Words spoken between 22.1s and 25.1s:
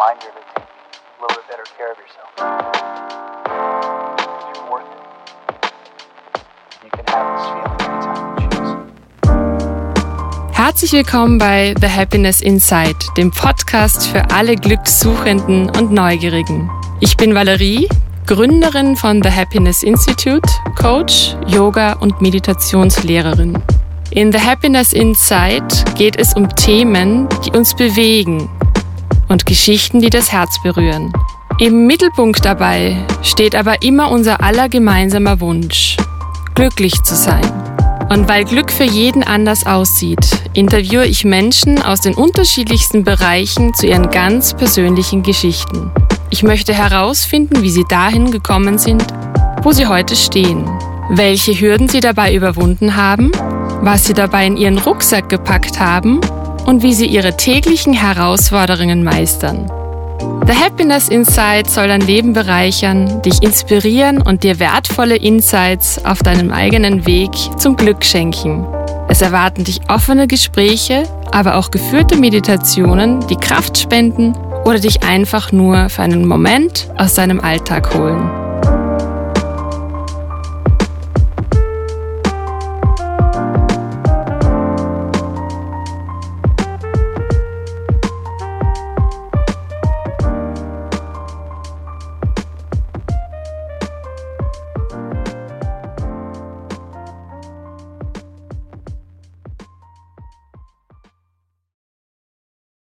Meditationslehrerin. In The Happiness